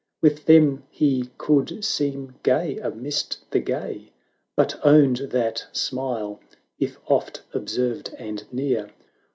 [0.19, 4.11] With them he could seem gay amidst the gay;
[4.55, 6.39] But owned that smile,
[6.79, 8.89] if oft observed and near.